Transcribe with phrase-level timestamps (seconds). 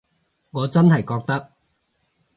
[0.49, 1.51] 我真係覺得